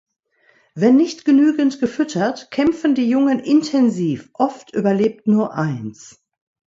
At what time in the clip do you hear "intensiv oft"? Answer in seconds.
3.37-4.73